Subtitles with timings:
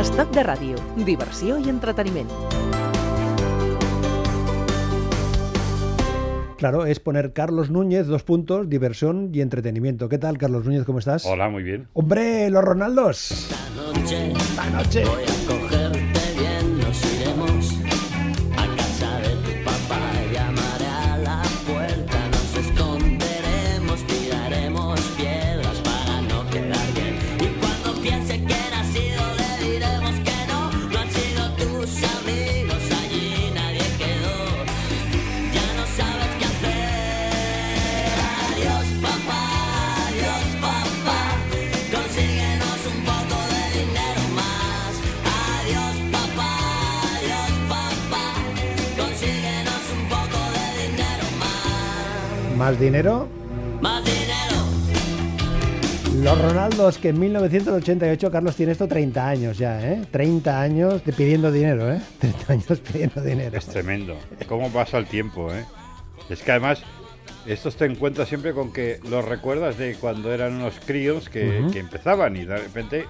[0.00, 2.30] Estoc de ràdio, diversió i entreteniment.
[6.56, 10.08] Claro, es poner Carlos Núñez, dos puntos, diversión y entretenimiento.
[10.08, 10.84] ¿Qué tal, Carlos Núñez?
[10.84, 11.24] ¿Cómo estás?
[11.26, 11.88] Hola, muy bien.
[11.94, 13.30] ¡Hombre, los Ronaldos!
[13.32, 15.04] Esta noche ¡Esta noche!
[15.04, 15.59] voy a
[52.60, 52.72] más.
[52.72, 53.28] ¿Más dinero?
[53.80, 54.20] Más dinero.
[56.22, 60.02] Los Ronaldos, que en 1988, Carlos, tiene esto 30 años ya, ¿eh?
[60.10, 62.00] 30 años de pidiendo dinero, ¿eh?
[62.20, 63.56] 30 años pidiendo dinero.
[63.56, 64.18] Es tremendo.
[64.46, 65.64] ¿Cómo pasa el tiempo, eh?
[66.28, 66.82] Es que además,
[67.46, 71.78] estos te encuentras siempre con que los recuerdas de cuando eran unos críos que, que
[71.78, 73.06] empezaban y de repente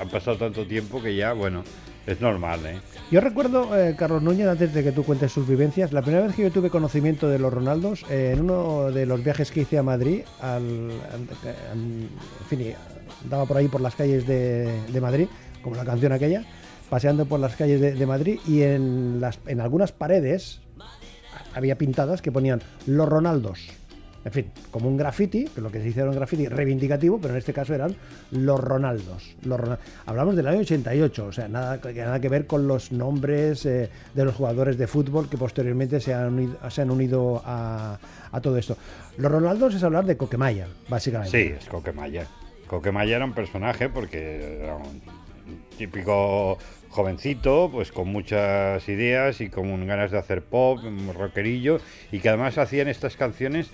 [0.00, 1.64] han pasado tanto tiempo que ya, bueno,
[2.06, 2.76] es normal, ¿eh?
[3.10, 6.34] Yo recuerdo, eh, Carlos Núñez, antes de que tú cuentes sus vivencias, la primera vez
[6.34, 9.78] que yo tuve conocimiento de los Ronaldos, eh, en uno de los viajes que hice
[9.78, 11.28] a Madrid, al, al-
[11.70, 12.08] al- en
[12.48, 12.74] fin,
[13.22, 15.26] andaba por ahí por las calles de, de Madrid,
[15.62, 16.44] como la canción aquella,
[16.90, 20.60] paseando por las calles de, de Madrid y en, las, en algunas paredes
[21.54, 23.68] había pintadas que ponían los Ronaldos.
[24.24, 27.52] En fin, como un graffiti, que lo que se hicieron graffiti reivindicativo, pero en este
[27.52, 27.96] caso eran
[28.30, 29.34] los Ronaldos.
[29.44, 33.66] Los Ronal- Hablamos del año 88, o sea, nada, nada que ver con los nombres
[33.66, 37.98] eh, de los jugadores de fútbol que posteriormente se han unido, se han unido a,
[38.30, 38.76] a todo esto.
[39.18, 41.30] Los Ronaldos es hablar de Coquemaya, básicamente.
[41.42, 42.26] Sí, es Coquemaya.
[42.68, 45.02] Coquemaya era un personaje porque era un
[45.76, 46.58] típico
[46.90, 50.78] jovencito, pues con muchas ideas y con ganas de hacer pop,
[51.14, 51.80] rockerillo,
[52.10, 53.68] y que además hacían estas canciones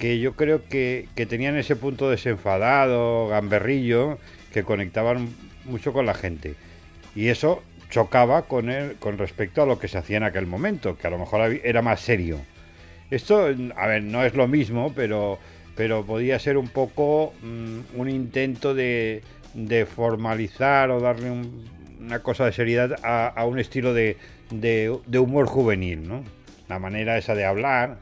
[0.00, 4.18] que yo creo que, que tenían ese punto desenfadado, gamberrillo,
[4.52, 5.28] que conectaban
[5.66, 6.54] mucho con la gente.
[7.14, 10.96] Y eso chocaba con, él, con respecto a lo que se hacía en aquel momento,
[10.96, 12.38] que a lo mejor era más serio.
[13.10, 13.46] Esto,
[13.76, 15.38] a ver, no es lo mismo, pero,
[15.76, 19.22] pero podía ser un poco mm, un intento de,
[19.54, 21.64] de formalizar o darle un-
[22.00, 24.16] una cosa de seriedad a, a un estilo de,
[24.50, 26.24] de- de humor juvenil, ¿no?
[26.68, 27.98] La manera esa de hablar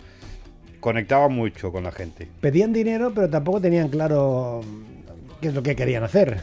[0.81, 2.29] conectaba mucho con la gente.
[2.41, 4.63] Pedían dinero, pero tampoco tenían claro
[5.41, 6.43] qué es lo que querían hacer.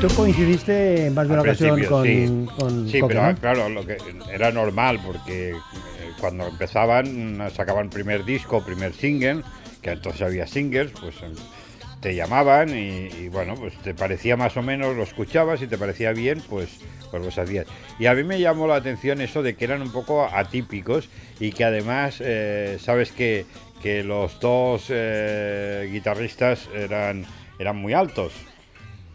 [0.00, 2.46] Tú coincidiste en más de una Al ocasión con, sí.
[2.56, 3.98] con Sí, Coque, pero claro, lo que
[4.32, 5.56] era normal porque eh,
[6.20, 9.42] cuando empezaban sacaban primer disco, primer single,
[9.82, 11.32] que entonces había singles, pues eh,
[12.00, 15.76] te llamaban y, y, bueno, pues te parecía más o menos, lo escuchabas y te
[15.76, 16.78] parecía bien, pues
[17.10, 17.66] pues lo hacías.
[17.98, 21.08] Y a mí me llamó la atención eso de que eran un poco atípicos
[21.40, 23.46] y que además, eh, sabes que,
[23.82, 27.24] que los dos eh, guitarristas eran,
[27.58, 28.32] eran muy altos.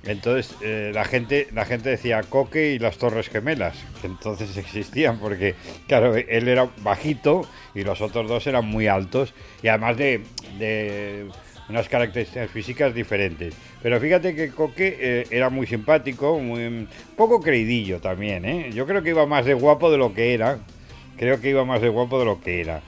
[0.06, 5.20] Entonces eh, la gente la gente decía Coque y las Torres Gemelas, que entonces existían,
[5.20, 5.56] porque
[5.88, 10.22] claro, él era bajito y los otros dos eran muy altos y además de,
[10.60, 11.28] de
[11.70, 13.56] unas características físicas diferentes.
[13.82, 18.72] Pero fíjate que Coque eh, era muy simpático, muy poco creidillo también, ¿eh?
[18.74, 20.60] Yo creo que iba más de guapo de lo que era.
[21.18, 22.82] Creo que iba más de guapo de lo que era.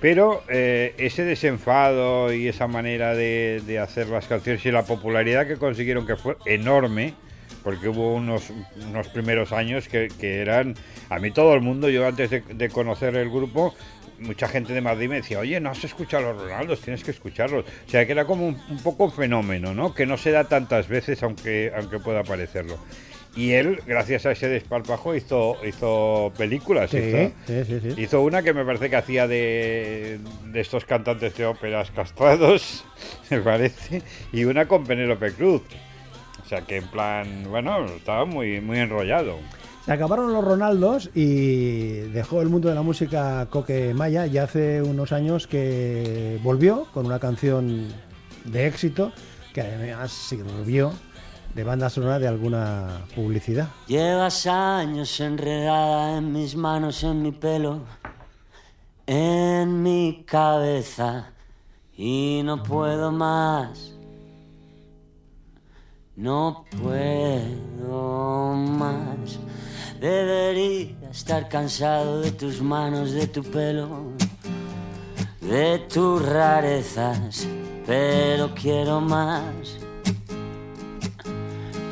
[0.00, 5.56] Pero eh, ese desenfado y esa manera de, hacer las canciones y la popularidad que
[5.56, 7.14] consiguieron que fue enorme,
[7.62, 10.74] porque hubo unos, unos primeros años que, eran,
[11.08, 13.74] a mí todo el mundo, yo antes de, conocer el grupo,
[14.18, 17.10] mucha gente de Madrid me decía, oye, no has escuchado a los Ronaldos, tienes que
[17.10, 17.64] escucharlos.
[17.64, 19.94] O sea, que era como un, un poco fenómeno, ¿no?
[19.94, 22.78] Que no se da tantas veces, aunque, aunque pueda parecerlo.
[23.36, 26.90] Y él, gracias a ese desparpajo, hizo, hizo películas.
[26.90, 28.00] Sí, hizo, sí, sí, sí.
[28.00, 32.84] hizo una que me parece que hacía de, de estos cantantes de óperas castrados,
[33.30, 34.02] me parece,
[34.32, 35.62] y una con Penélope Cruz.
[36.44, 39.38] O sea que en plan, bueno, estaba muy, muy enrollado.
[39.84, 44.80] Se acabaron los Ronaldos y dejó el mundo de la música Coque Maya y hace
[44.80, 47.88] unos años que volvió con una canción
[48.44, 49.12] de éxito
[49.52, 50.92] que además sirvió
[51.54, 53.68] de banda sonora de alguna publicidad.
[53.86, 57.80] Llevas años enredada en mis manos, en mi pelo,
[59.06, 61.30] en mi cabeza
[61.96, 63.92] y no puedo más.
[66.16, 69.38] No puedo más.
[70.00, 74.12] Debería estar cansado de tus manos, de tu pelo,
[75.40, 77.46] de tus rarezas,
[77.86, 79.78] pero quiero más.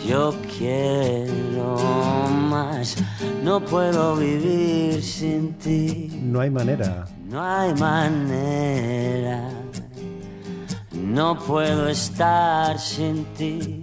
[0.06, 1.76] Yo quiero
[2.28, 2.96] más.
[3.44, 6.10] No puedo vivir sin ti.
[6.22, 7.06] No hay manera.
[7.28, 9.48] No hay manera.
[10.92, 13.80] No puedo estar sin ti.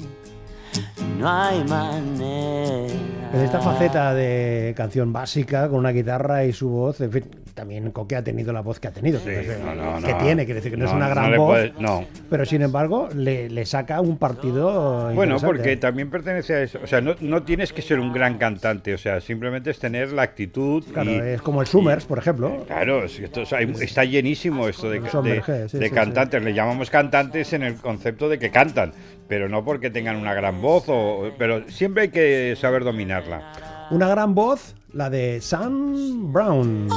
[1.18, 2.94] No hay manera.
[3.32, 7.92] En esta faceta de canción básica, con una guitarra y su voz, en fin, también
[7.92, 9.20] Coque ha tenido la voz que ha tenido.
[9.20, 10.18] Sí, que, no, no, que no.
[10.20, 11.60] tiene, quiere decir que no, es una gran voz.
[11.80, 12.06] no.
[12.30, 15.12] Pero sin embargo, le, le saca un partido.
[15.14, 16.80] Bueno, porque también pertenece a eso.
[16.84, 18.94] O sea, no, no tienes que ser un gran cantante.
[18.94, 20.84] O sea, simplemente es tener la actitud.
[20.94, 22.64] Claro, y- es como el Summers, por ejemplo.
[22.68, 25.90] Claro, es que esto, o sea, hay- está llenísimo esto de, de- Sommerge, sí, de
[25.90, 26.44] sí, cantantes.
[26.44, 28.92] Le llamamos cantantes en el concepto de que cantan,
[29.28, 33.88] pero no porque tengan una gran voz, o, pero siempre hay que saber dominarla.
[33.92, 36.88] Una gran voz, la de Sam Brown.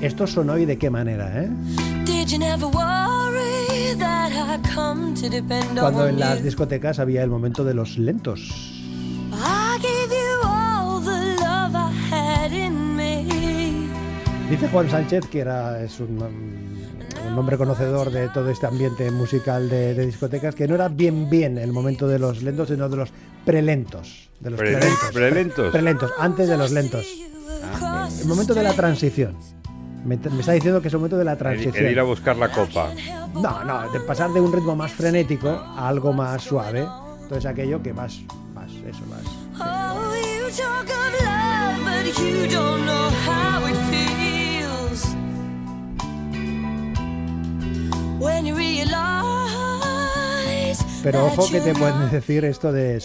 [0.00, 1.48] Esto sonó y de qué manera, ¿eh?
[2.04, 6.44] Did you never worry that I come to depend Cuando on en las you?
[6.44, 8.72] discotecas había el momento de los lentos.
[14.50, 16.18] Dice Juan Sánchez, que era, es un,
[17.36, 21.28] un hombre conocedor de todo este ambiente musical de, de discotecas, que no era bien
[21.28, 23.10] bien el momento de los lentos, sino de los
[23.44, 24.30] prelentos.
[24.40, 25.10] De los Pre- prelentos.
[25.12, 25.70] prelentos.
[25.72, 27.06] Prelentos, antes de los lentos.
[28.22, 29.36] El momento de la transición.
[30.06, 31.76] Me, me está diciendo que es el momento de la El, transición.
[31.84, 32.90] el ir a buscar la copa.
[33.34, 36.86] No, no, de pasar de un ritmo más frenético a algo más suave.
[37.22, 38.18] Entonces aquello que más,
[38.54, 39.20] más, eso, más.
[39.60, 40.12] Oh,
[51.02, 52.96] Pero ojo que te pueden decir esto de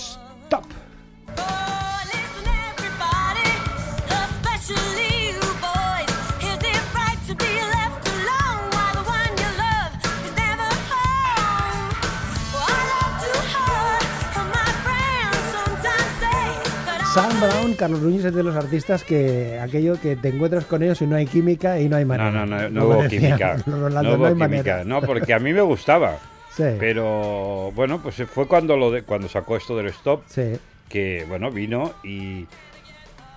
[17.13, 21.01] Sam Brown, Carlos Núñez es de los artistas que aquello que te encuentras con ellos
[21.01, 22.31] y no hay química y no hay No, manera.
[22.31, 23.53] no, no, no Como hubo decían química.
[23.57, 24.47] los No Rolando, hubo hay química.
[24.47, 24.83] manera.
[24.85, 26.17] No, porque a mí me gustaba.
[26.51, 30.57] Sí, Pero bueno, pues fue cuando lo de, cuando sacó esto del stop sí.
[30.89, 32.45] que bueno vino y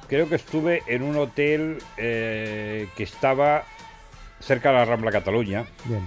[0.08, 3.62] creo que estuve en un hotel eh, que estaba
[4.40, 5.64] cerca de la Rambla Cataluña.
[5.84, 6.00] Bien.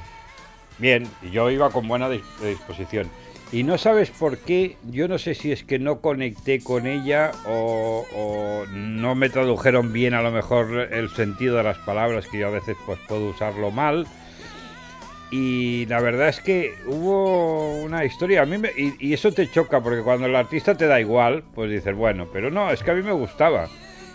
[0.80, 3.10] Bien, y yo iba con buena dis- disposición.
[3.52, 7.32] Y no sabes por qué, yo no sé si es que no conecté con ella
[7.46, 12.48] o, no me tradujeron bien a lo mejor el sentido de las palabras, que yo
[12.48, 14.06] a veces pues puedo usarlo mal.
[15.32, 19.50] Y la verdad es que hubo una historia, a mí me- y, y eso te
[19.50, 22.92] choca, porque cuando el artista te da igual, pues dices, bueno, pero no, es que
[22.92, 23.68] a mí me gustaba.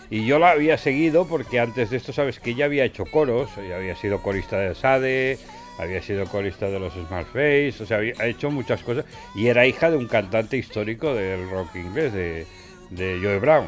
[0.09, 3.49] Y yo la había seguido porque antes de esto, sabes que ella había hecho coros,
[3.57, 5.39] ella había sido corista de Sade,
[5.77, 9.05] había sido corista de los Smart Face, o sea, había ha hecho muchas cosas.
[9.35, 12.45] Y era hija de un cantante histórico del rock inglés, de,
[12.89, 13.67] de Joe Brown.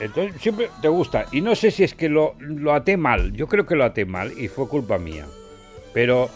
[0.00, 1.26] Entonces siempre te gusta.
[1.32, 4.04] Y no sé si es que lo, lo até mal, yo creo que lo até
[4.04, 5.26] mal y fue culpa mía.
[5.92, 6.30] Pero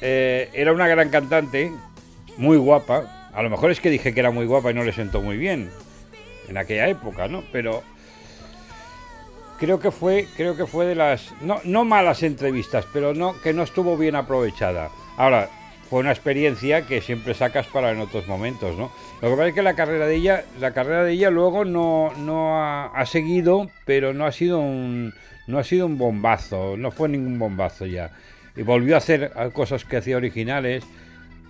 [0.00, 1.72] eh, era una gran cantante,
[2.36, 3.30] muy guapa.
[3.32, 5.36] A lo mejor es que dije que era muy guapa y no le sentó muy
[5.36, 5.70] bien
[6.48, 7.42] en aquella época, ¿no?
[7.50, 7.82] Pero
[9.58, 13.52] creo que fue, creo que fue de las no, no malas entrevistas, pero no que
[13.52, 14.90] no estuvo bien aprovechada.
[15.16, 15.48] Ahora
[15.90, 18.90] fue una experiencia que siempre sacas para en otros momentos, ¿no?
[19.22, 22.10] Lo que pasa es que la carrera de ella, la carrera de ella luego no,
[22.62, 25.12] ha, seguido, pero no ha sido un
[25.46, 28.10] no ha sido un bombazo, no fue ningún bombazo ya.
[28.56, 30.84] Y volvió a hacer cosas que hacía originales,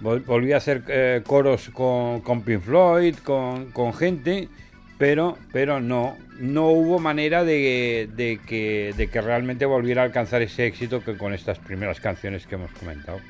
[0.02, 4.48] vol- volvió a hacer eh, coros con, con Pink Floyd, con, con gente,
[4.98, 10.42] pero, pero no, no hubo manera de, de que, de que realmente volviera a alcanzar
[10.42, 13.20] ese éxito que con estas primeras canciones que hemos comentado.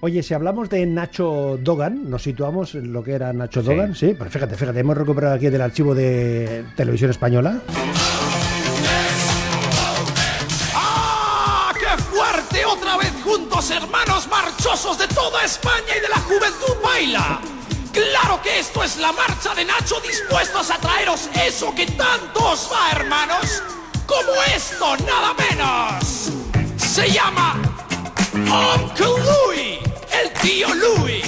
[0.00, 3.68] Oye, si hablamos de Nacho Dogan, nos situamos en lo que era Nacho Sí.
[3.68, 7.60] Dogan, sí, pues fíjate, fíjate, hemos recuperado aquí del archivo de televisión española.
[10.74, 11.72] ¡Ah!
[11.78, 12.64] ¡Qué fuerte!
[12.66, 17.40] Otra vez juntos, hermanos marchosos de toda España y de la juventud baila.
[17.96, 22.70] Claro que esto es la marcha de Nacho dispuestos a traeros eso que tanto os
[22.70, 23.62] va, hermanos.
[24.04, 26.30] Como esto, nada menos.
[26.76, 27.54] Se llama
[28.34, 29.80] Uncle Louie,
[30.12, 31.22] el tío Louie.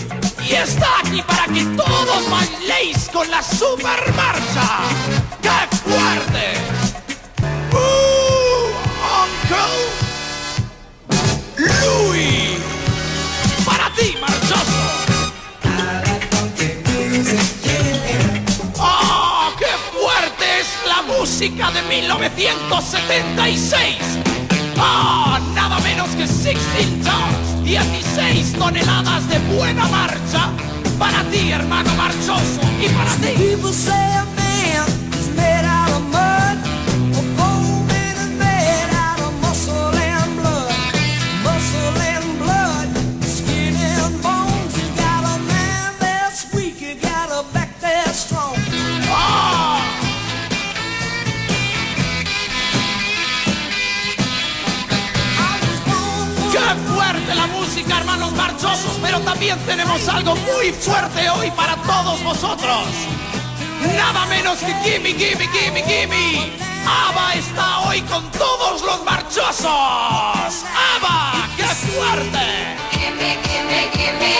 [0.47, 4.81] Y está aquí para que todos bailéis con la super marcha.
[5.41, 6.53] ¡Qué fuerte!
[7.73, 8.69] ¡Uh,
[9.25, 9.88] Uncle
[21.39, 23.97] de 1976!
[24.77, 30.51] ¡Ah, nada menos que 16 tons, 16 toneladas de buena marcha!
[30.99, 33.55] Para ti, hermano marchoso, y para ti.
[59.01, 62.87] Pero también tenemos algo muy fuerte hoy para todos vosotros.
[63.97, 66.53] Nada menos que Gimme, Gimme, Gimme, Gimme.
[66.85, 69.65] ABBA está hoy con todos los marchosos.
[69.65, 72.77] ABBA, qué fuerte.
[72.91, 74.39] Gimme, gimme, gimme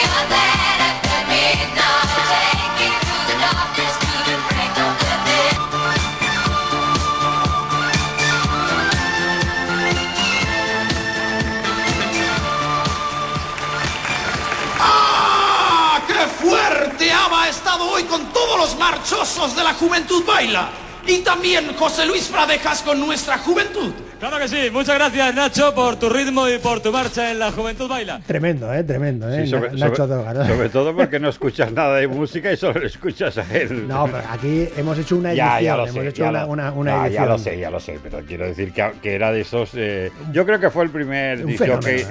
[18.33, 20.71] todos los marchosos de la Juventud Baila.
[21.07, 23.93] Y también José Luis Fradejas con nuestra juventud.
[24.19, 27.53] Claro que sí, muchas gracias Nacho por tu ritmo y por tu marcha en la
[27.53, 28.21] Juventud Baila.
[28.27, 28.83] Tremendo, ¿eh?
[28.83, 29.45] Tremendo, ¿eh?
[29.45, 30.47] Sí, sobre, Na- Nacho sobre- Doga, ¿no?
[30.49, 33.87] sobre todo porque no escuchas nada de música y solo escuchas a él.
[33.87, 35.49] No, pero aquí hemos hecho una edición.
[35.49, 36.09] ya, ya lo hemos sé.
[36.09, 37.25] hecho ya una, lo- una, una edición.
[37.25, 39.71] ya lo sé, ya lo sé, pero quiero decir que, que era de esos.
[39.75, 42.05] eh, yo creo que fue el primer disjockey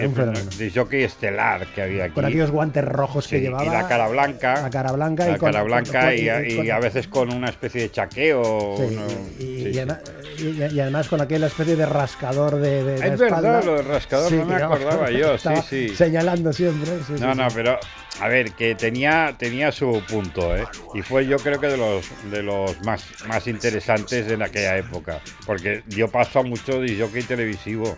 [0.57, 2.13] disjockey estelar que había aquí.
[2.13, 3.65] Con aquellos guantes rojos que Sí, llevaba.
[3.65, 4.61] y la cara blanca.
[4.61, 5.25] La cara blanca.
[5.27, 7.91] La y con- cara blanca con- y, con- y a veces con una especie de
[7.91, 8.75] chaqueo.
[8.77, 9.01] Sí, ¿no?
[9.39, 9.79] y, Sí, y sí.
[9.79, 9.99] además,
[10.37, 13.85] y- y además con aquella especie de rascador de, de la Es verdad, lo del
[13.85, 15.89] rascador, no me acordaba yo, sí, estaba sí.
[15.95, 16.91] Señalando siempre.
[16.99, 17.37] sí, sí, No, sí.
[17.39, 17.79] no, pero
[18.19, 20.65] a ver, que tenía, tenía su punto, ¿eh?
[20.93, 25.19] Y fue yo creo que de los de los más, más interesantes en aquella época.
[25.45, 27.97] Porque dio paso a mucho disjockey televisivo.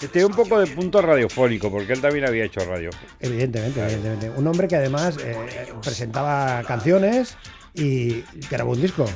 [0.00, 2.90] Que Tiene un poco de punto radiofónico, porque él también había hecho radio.
[3.20, 4.30] Evidentemente, evidentemente.
[4.30, 5.36] Un hombre que además eh,
[5.82, 7.36] presentaba canciones
[7.74, 9.06] y grabó un disco.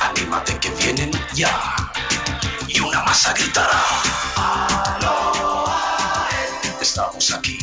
[0.00, 1.50] Anímate que vienen ya.
[3.26, 3.82] Gritará.
[4.36, 6.28] Aloha,
[6.80, 7.58] Estamos aquí.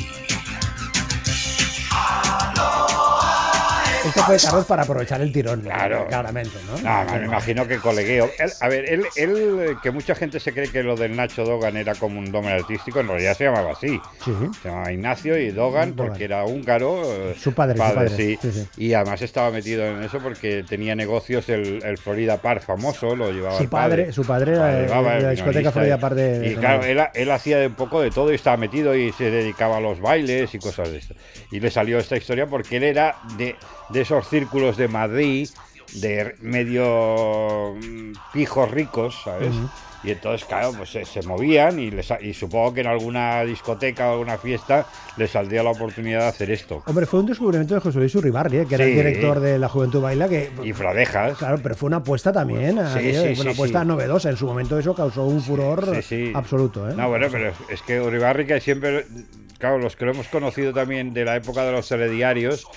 [4.16, 6.06] Esto fue Carlos para aprovechar el tirón, Claro.
[6.08, 6.78] claramente, ¿no?
[7.20, 8.30] Me imagino que colegueo.
[8.40, 11.44] Él- a ver, él, él, eh, que mucha gente se cree que lo del Nacho
[11.44, 14.00] Dogan era como un nombre artístico, en realidad se llamaba así.
[14.24, 14.32] Sí.
[14.62, 16.10] Se llamaba Ignacio y Dogan Dogan.
[16.12, 17.02] porque era húngaro.
[17.04, 18.38] eh, Su padre, su padre, sí.
[18.42, 18.68] sí, sí.
[18.78, 23.32] Y además estaba metido en eso porque tenía negocios el, el Florida Park famoso, lo
[23.32, 26.50] llevaba Su el padre- su padre era de- de la discoteca Florida Park de- Y
[26.52, 29.30] de claro, él, él hacía de un poco de todo y estaba metido y se
[29.30, 31.16] dedicaba a los bailes y cosas de esto.
[31.52, 33.56] Y le salió esta historia porque él era de,
[33.90, 35.50] de esos círculos de Madrid,
[35.96, 39.54] de medio mm, pijos ricos, ¿sabes?
[40.04, 44.10] Y entonces, claro, pues se, se movían y, les, y supongo que en alguna discoteca
[44.10, 44.86] o alguna fiesta
[45.18, 46.84] les saldría la oportunidad de hacer esto.
[46.86, 48.66] Hombre, fue un descubrimiento de José Luis Uribarri, ¿eh?
[48.70, 51.40] que era el director de la Juventud Baila, que Y Fradejas.
[51.40, 54.30] Claro, pero fue una apuesta también, Sí, aquello, sí, fue una apuesta novedosa.
[54.30, 55.84] En su momento eso causó un furor
[56.36, 56.88] absoluto.
[56.88, 56.94] ¿eh?
[56.96, 59.08] No, bueno, pero es- es que Uribarri que siempre,
[59.58, 62.68] claro, los que lo hemos conocido también de la época de los telediarios,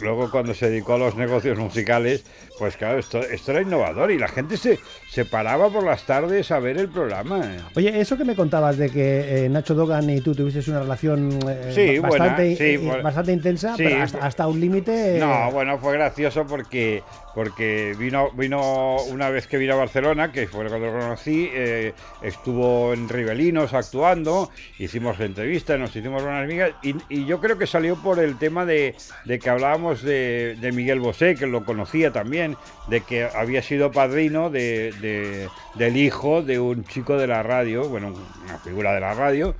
[0.00, 2.24] luego cuando se dedicó a los negocios musicales,
[2.58, 4.78] pues claro, esto, esto era innovador y la gente se,
[5.10, 7.68] se paraba por las tardes a ver el programa.
[7.74, 11.38] Oye, eso que me contabas de que eh, Nacho Dogan y tú tuvisteis una relación
[11.48, 13.02] eh, Sí, ba- buena, bastante, sí, eh, bueno.
[13.02, 15.16] bastante intensa, Sí, pero hasta, hasta un límite.
[15.16, 17.02] eh, No, bueno, fue gracioso porque
[17.36, 21.92] porque vino vino una vez que vino a Barcelona, que fue cuando lo conocí, eh,
[22.22, 27.66] estuvo en Ribelinos actuando, hicimos entrevistas, nos hicimos buenas amigas y, y yo creo que
[27.66, 28.94] salió por el tema de,
[29.26, 32.56] de que hablábamos de, de Miguel Bosé, que lo conocía también,
[32.88, 37.86] de que había sido padrino de, de- del hijo de un chico de la radio,
[37.86, 38.14] bueno,
[38.46, 39.54] una figura de la radio,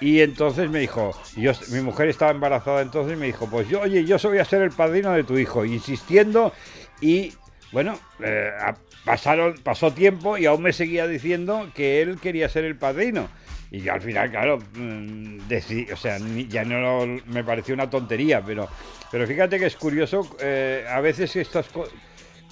[0.00, 3.82] y entonces me dijo, yo, mi mujer estaba embarazada entonces y me dijo, pues yo,
[3.82, 6.52] oye, yo voy a ser el padrino de tu hijo, insistiendo
[7.02, 7.32] y
[7.72, 8.50] bueno, eh,
[9.04, 13.28] pasaron, pasó tiempo y aún me seguía diciendo que él quería ser el padrino.
[13.70, 15.38] Y yo al final, claro, mm,
[15.92, 16.18] o sea,
[16.48, 18.68] ya no lo- me pareció una tontería, pero,
[19.10, 21.88] pero fíjate que es curioso, eh, a veces estas co-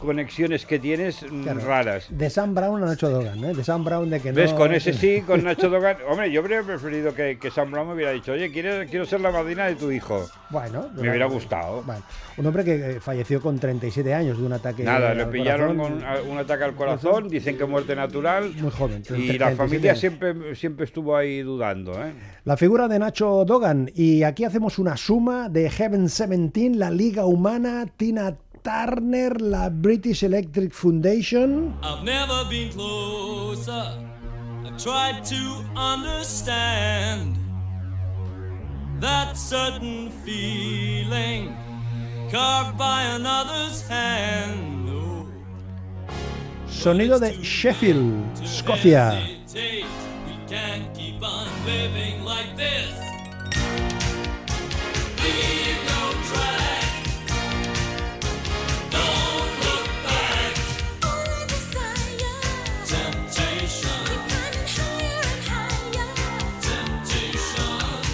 [0.01, 1.61] conexiones que tienes mm, Claro.
[1.61, 2.07] raras.
[2.11, 3.55] De Sam Brown a Nacho Dogan, ¿eh?
[3.55, 4.37] De Sam Brown de que no...
[4.37, 4.53] ¿Ves?
[4.55, 5.99] Con ese sí, con Nacho Dogan.
[6.09, 9.21] Hombre, yo habría preferido que, que Sam Brown me hubiera dicho, oye, quiero, quiero ser
[9.21, 10.27] la madrina de tu hijo.
[10.51, 11.83] Bueno, Me hubiera gustado.
[11.83, 12.03] Bueno,
[12.39, 16.01] un hombre que eh, falleció con 37 años de un ataque Nada, le pillaron corazón.
[16.01, 18.53] con un ataque al corazón, dicen que muerte natural.
[18.61, 19.03] Muy joven, Y
[19.37, 20.01] 37 la familia años.
[20.01, 22.13] siempre, siempre estuvo ahí dudando, ¿eh?
[22.45, 23.91] La figura de Nacho Dogan.
[23.95, 30.23] Y aquí hacemos una suma de Heaven 17, la Liga Humana, Tina Turner, la British
[30.23, 31.75] Electric Foundation.
[31.83, 33.97] I've never been closer.
[34.65, 37.37] I tried to understand
[39.01, 41.57] that certain feeling
[42.31, 44.89] carved by another's hand.
[44.89, 45.27] Oh,
[46.69, 49.19] Sonido de Sheffield, Escocia.
[49.55, 49.85] We
[50.49, 53.10] can't keep on living like this.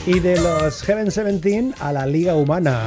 [0.07, 2.81] Y de los Heaven 17 a la Liga Humana.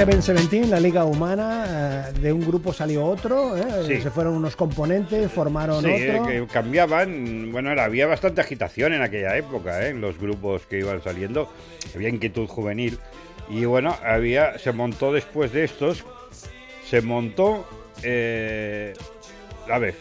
[0.00, 4.00] Heaven 17, la Liga Humana, eh, de un grupo salió otro, eh, Sí.
[4.00, 6.26] se fueron unos componentes, formaron Sí, otro.
[6.26, 7.52] que cambiaban.
[7.52, 9.90] Bueno, era- había bastante agitación en aquella época, ¿eh?
[9.90, 11.52] en los grupos que iban saliendo.
[11.94, 12.98] Había inquietud juvenil.
[13.50, 16.02] Y bueno, había se montó después de estos,
[16.88, 17.68] se montó
[19.68, 19.96] la BEF.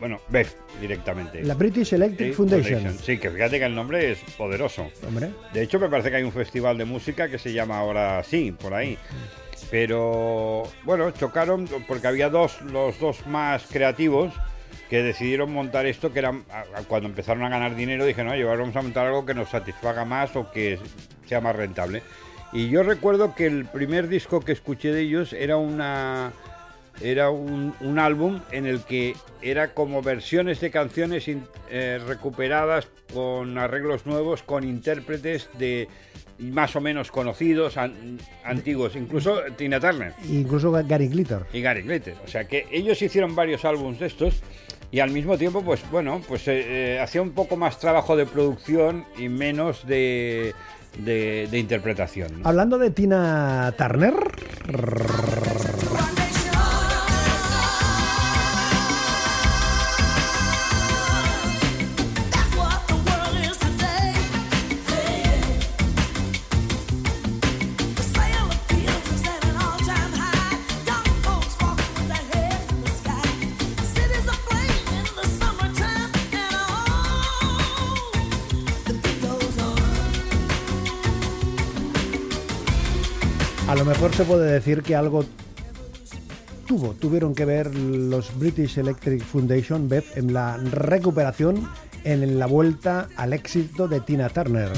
[0.00, 1.42] Bueno, BEF directamente.
[1.44, 2.98] La British Electric Foundation.
[2.98, 4.90] Sí, que fíjate que el nombre es poderoso.
[5.06, 8.18] Hombre, De hecho, me parece que hay un festival de música que se llama ahora
[8.18, 8.96] así, por ahí.
[9.70, 14.32] Pero bueno, chocaron porque había dos, los dos más creativos
[14.88, 16.44] que decidieron montar esto, que eran
[16.88, 20.34] cuando empezaron a ganar dinero, dijeron, oye, vamos a montar algo que nos satisfaga más
[20.34, 20.78] o que
[21.26, 22.02] sea más rentable.
[22.52, 26.32] Y yo recuerdo que el primer disco que escuché de ellos era una
[27.00, 32.88] era un, un álbum en el que era como versiones de canciones in- eh, recuperadas
[33.14, 35.88] con arreglos nuevos, con intérpretes de
[36.38, 41.40] más o menos conocidos, an- antiguos, incluso Tina Turner incluso Gary Glitter.
[41.52, 42.14] y Gary Glitter.
[42.24, 44.40] O sea que ellos hicieron varios álbumes de estos
[44.92, 48.26] y al mismo tiempo, pues bueno, pues eh, eh, hacía un poco más trabajo de
[48.26, 50.54] producción y menos de,
[50.98, 52.40] de, de interpretación.
[52.42, 52.48] ¿no?
[52.48, 54.14] Hablando de Tina Turner,
[84.00, 85.26] mejor se puede decir que algo
[86.66, 91.68] tuvo, tuvieron que ver los British Electric Foundation, BEF, en la recuperación,
[92.04, 94.70] en la vuelta al éxito de Tina Turner.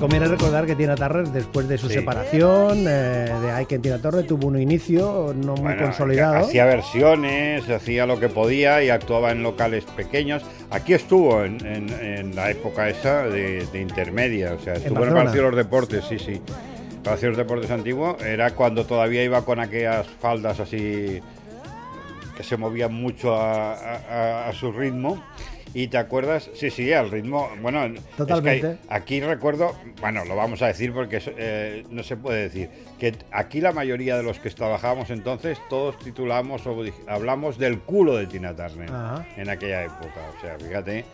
[0.00, 1.94] Conviene recordar que Tina Turner, después de su Sí.
[1.94, 6.36] separación eh, de Ike en Tina Turner, tuvo un inicio no muy Bueno, consolidado.
[6.46, 10.42] Hacía versiones, hacía lo que podía y actuaba en locales pequeños.
[10.70, 15.08] Aquí estuvo en, en- en la época esa de, de intermedia, o sea, estuvo en,
[15.10, 15.14] el.
[15.14, 16.40] Palacio de los Deportes, sí, sí.
[17.04, 21.20] Palacio de los Deportes antiguo era cuando todavía iba con aquellas faldas así
[22.36, 25.22] que se movían mucho a, a- a- a su ritmo.
[25.72, 30.62] Y te acuerdas, sí, sí, al ritmo, bueno, es que aquí recuerdo, bueno, lo vamos
[30.62, 34.50] a decir porque eh, no se puede decir, que aquí la mayoría de los que
[34.50, 39.26] trabajábamos entonces, todos titulamos o hablamos del culo de Tina Turner Ajá.
[39.36, 40.20] en aquella época.
[40.36, 41.04] O sea, fíjate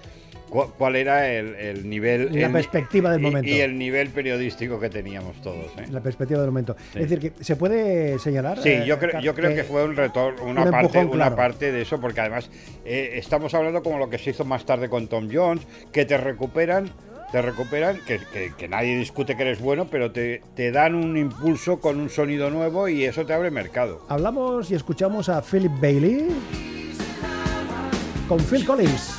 [0.48, 2.32] cuál era el, el nivel...
[2.34, 3.48] La el- perspectiva del y- momento.
[3.48, 5.66] Y el nivel periodístico que teníamos todos.
[5.78, 5.86] ¿eh?
[5.90, 6.76] La perspectiva del momento.
[6.92, 7.00] Sí.
[7.00, 8.62] Es decir, que se puede señalar.
[8.62, 11.06] Sí, eh, yo creo, Car- yo creo que fue un retorno, una, un parte, empujón,
[11.08, 11.36] una claro.
[11.36, 12.50] parte de eso, porque además
[12.84, 16.16] eh, estamos hablando como lo que se hizo más tarde con Tom Jones, que te
[16.16, 16.90] recuperan,
[17.32, 21.16] te recuperan, que, que- que nadie discute que eres bueno, pero te, te dan un
[21.16, 24.06] impulso con un sonido nuevo y eso te abre mercado.
[24.08, 26.28] Hablamos y escuchamos a Philip Bailey
[28.28, 29.14] con Phil Collins.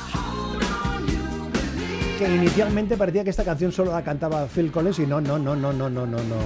[2.18, 5.54] Que inicialmente parecía que esta canción solo la cantaba Phil Collins y no, no, no,
[5.54, 6.36] no, no, no, no, no.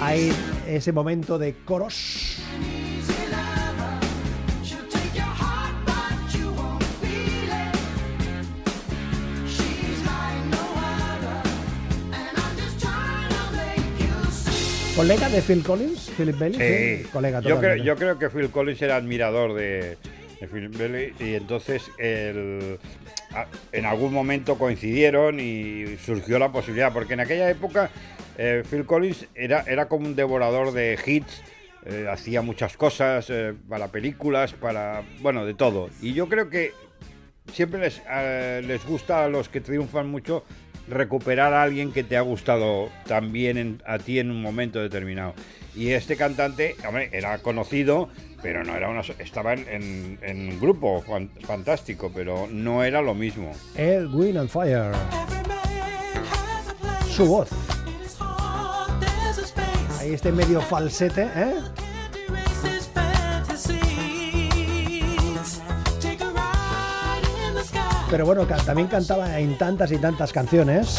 [0.00, 0.32] Hay
[0.66, 2.42] ese momento de coros.
[14.96, 16.10] ¿Colega de Phil Collins?
[16.16, 17.02] ¿Philip Bailey?
[17.04, 17.08] Sí.
[17.12, 19.96] colega yo, creo, yo creo que Phil Collins era admirador de,
[20.40, 22.78] Bailey y entonces el-
[23.72, 27.90] en algún momento coincidieron y surgió la posibilidad, porque en aquella época
[28.38, 31.42] eh, Phil Collins era, era como un devorador de hits,
[31.84, 35.90] eh, hacía muchas cosas eh, para películas, para, bueno, de todo.
[36.00, 36.72] Y yo creo que
[37.52, 38.00] siempre les,
[38.66, 40.44] les gusta a los que triunfan mucho
[40.88, 45.34] recuperar a alguien que te ha gustado también en- a ti en un momento determinado.
[45.74, 48.08] Y este cantante, hombre, era conocido,
[48.42, 53.14] pero no era una, estaba en, en- un grupo fan- fantástico, pero no era lo
[53.14, 53.52] mismo.
[53.74, 54.92] El Wind and Fire.
[57.10, 57.48] Su voz.
[60.00, 61.54] Ahí este medio falsete, ¿eh?
[68.10, 70.96] Pero bueno, también cantaba en tantas y tantas canciones.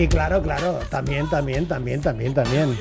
[0.00, 2.74] Y claro, claro, también, también, también, también, también.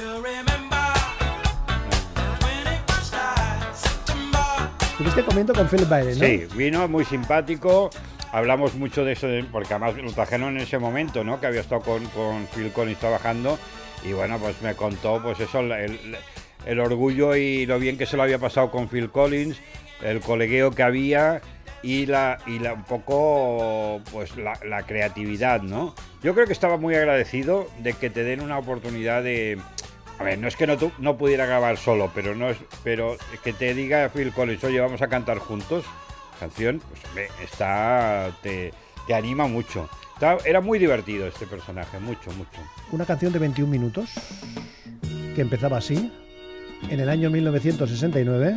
[4.97, 6.25] Tuviste comiendo con Philip Bailey, ¿no?
[6.25, 7.89] Sí, vino muy simpático.
[8.31, 11.41] Hablamos mucho de eso, porque además lo trajeron en ese momento, ¿no?
[11.41, 13.59] Que había estado con, con Phil Collins trabajando.
[14.05, 16.17] Y bueno, pues me contó, pues eso, el-
[16.65, 19.57] el orgullo y lo bien que se lo había pasado con Phil Collins,
[20.03, 21.41] el colegueo que había
[21.83, 25.95] y la, y la un poco, pues la, la creatividad, ¿no?
[26.23, 29.57] Yo creo que estaba muy agradecido de que te den una oportunidad de,
[30.19, 33.17] a ver, no es que no, tu- no pudiera grabar solo, pero no es, pero
[33.43, 35.85] que te diga Phil Collins, oye, vamos a cantar juntos,
[36.39, 36.81] canción,
[37.13, 38.73] pues está, te,
[39.07, 39.89] te anima mucho.
[40.43, 42.59] Era muy divertido este personaje, mucho, mucho.
[42.91, 44.09] Una canción de 21 minutos
[45.33, 46.11] que empezaba así
[46.89, 48.55] en el año 1969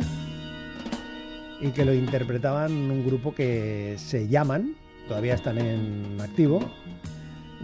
[1.63, 4.75] y que lo interpretaban un grupo que se llaman,
[5.07, 6.61] todavía están en activo,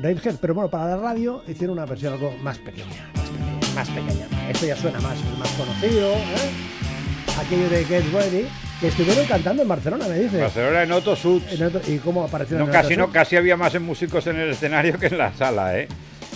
[0.02, 3.90] Radiohead, pero bueno, para la radio hicieron una versión algo más pequeña, más pequeña, más
[3.90, 4.50] pequeña.
[4.50, 6.52] Esto ya suena más, más conocido, ¿eh?
[7.38, 8.48] Aquello de Get Ready,
[8.80, 10.40] que estuvieron cantando en Barcelona, me dice.
[10.40, 11.60] Barcelona en Otto Suits.
[11.60, 14.98] En ¿Y cómo aparecieron No, en casi no, casi había más músicos en el escenario
[14.98, 15.90] que en la sala, ¿eh?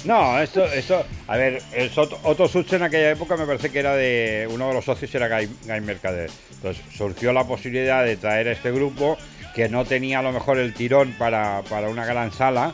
[0.05, 3.79] No, esto, esto, a ver, el Sot- Otto Suits en aquella época me parece que
[3.79, 6.29] era de, uno de los socios era Guy, Guy Mercader.
[6.55, 9.17] Entonces surgió la posibilidad de traer a este grupo
[9.55, 12.73] que no tenía a lo mejor el tirón para, para una gran sala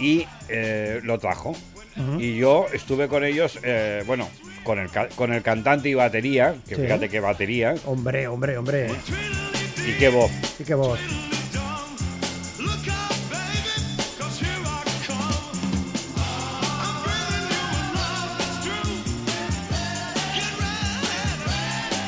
[0.00, 1.54] y eh, lo trajo.
[2.18, 4.26] Y yo estuve con ellos, eh, bueno,
[4.64, 6.80] con el, con el cantante y batería, que Sí.
[6.82, 8.88] fíjate qué batería Hombre, hombre, hombre.
[9.86, 10.30] y qué voz.
[10.58, 10.98] Y qué voz.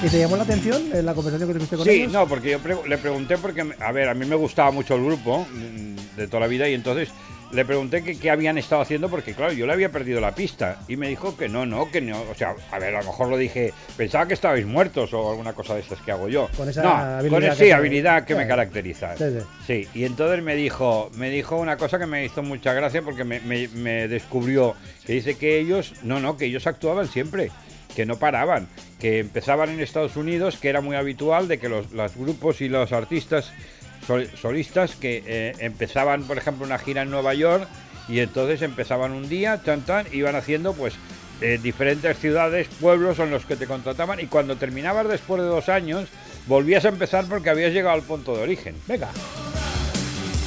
[0.04, 2.12] ¿Y te llamó la atención en la conversación que tuviste con Sí, ellos?
[2.12, 5.04] no, porque yo pre- le pregunté porque, a ver, a mí me gustaba mucho el
[5.04, 7.08] grupo mm, de toda la vida y entonces
[7.52, 10.80] le pregunté que qué habían estado haciendo porque, claro, yo le había perdido la pista
[10.88, 13.28] y me dijo que no, no, que no, o sea, a ver, a lo mejor
[13.28, 16.48] lo dije, pensaba que estabais muertos o alguna cosa de estas que hago yo.
[16.56, 18.48] Con esa no, habilidad con que esa habilidad que me Sí.
[18.48, 19.16] caracteriza.
[19.16, 19.46] Sí, sí.
[19.66, 23.24] Sí, y entonces me dijo, me dijo una cosa que me hizo mucha gracia porque
[23.24, 24.74] me, me- me descubrió
[25.06, 27.50] que dice que ellos, no, no, que ellos actuaban siempre,
[27.94, 28.68] que no paraban,
[29.00, 32.92] que empezaban en Estados Unidos, que era muy habitual de que los, grupos y los
[32.92, 33.52] artistas
[34.07, 37.66] sol- solistas que eh, empezaban, por ejemplo, una gira en Nueva York
[38.09, 40.94] y entonces empezaban un día, tan tan, iban haciendo pues
[41.40, 45.68] eh, diferentes ciudades, pueblos en los que te contrataban y cuando terminabas después de dos
[45.68, 46.09] años
[46.46, 48.74] volvías a empezar porque habías llegado al punto de origen.
[48.87, 49.09] Venga.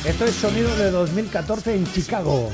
[0.06, 2.50] Esto es sonido de 2014 en Chicago.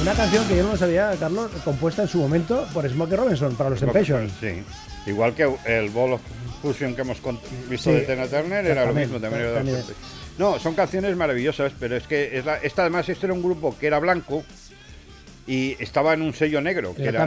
[0.00, 3.54] Una canción que yo no lo sabía, Carlos, compuesta en su momento por Smokey Robinson
[3.56, 4.32] para los Temptations.
[4.40, 4.62] Sí.
[5.06, 6.20] Igual que el Ball of
[6.62, 7.18] Fusion que hemos
[7.68, 9.42] visto Sí, de Tina Turner era lo mismo también.
[9.44, 9.82] era también.
[10.38, 13.76] No, son canciones maravillosas, pero es que es la- esta además este era un grupo
[13.78, 14.44] que era blanco
[15.46, 17.18] y estaba en un sello negro, que La era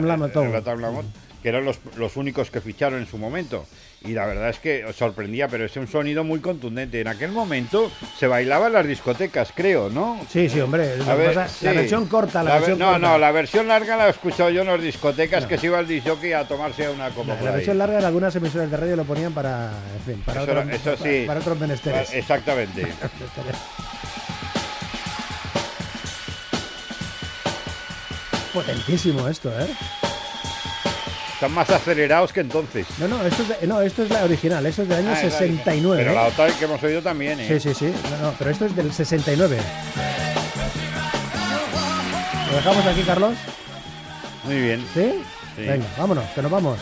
[0.62, 1.02] Tam Lama.
[1.42, 3.66] que eran los, los únicos que ficharon en su momento.
[4.04, 7.00] Y la verdad es que os sorprendía, pero es un sonido muy contundente.
[7.00, 10.20] En aquel momento se bailaba en las discotecas, creo, ¿no?
[10.30, 10.96] Sí, sí, hombre.
[10.98, 13.08] La versión corta, la, La versión ver- no, corta.
[13.08, 15.86] no, la versión larga la he escuchado yo en las discotecas que se iba al
[15.86, 17.54] disjockey a tomarse una copa La, ahí.
[17.56, 20.98] versión larga en algunas emisoras de radio lo ponían para, en fin, para, Eso, otros,
[20.98, 22.12] para- para otros menesteres.
[22.12, 22.86] Exactamente.
[28.52, 29.66] Potentísimo esto, ¿eh?
[31.42, 32.86] Están más acelerados que entonces.
[33.00, 35.18] No, no, esto es, de- no, esto es la original, esto es del año Ah,
[35.22, 36.00] es la 69.
[36.04, 36.30] Pero la ¿eh?
[36.30, 37.48] otra que hemos oído también, ¿eh?
[37.48, 37.92] Sí, sí, sí.
[38.12, 39.58] No, no, pero esto es del 69.
[42.48, 43.32] ¿Lo dejamos aquí, Carlos?
[44.44, 44.86] Muy bien.
[44.94, 45.14] ¿Sí?
[45.56, 45.62] Sí.
[45.62, 46.78] Venga, vámonos, que nos vamos.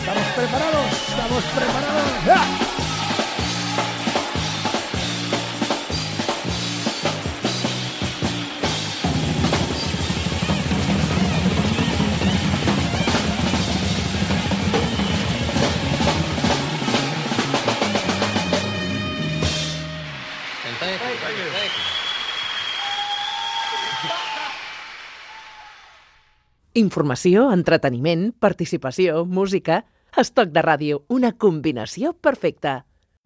[0.00, 0.92] ¿Estamos preparados?
[1.08, 2.12] ¿Estamos preparados?
[2.28, 2.57] ¡Ah!
[26.78, 29.84] Informació, entreteniment, participació, música...
[30.18, 32.87] Estoc de ràdio, una combinació perfecta.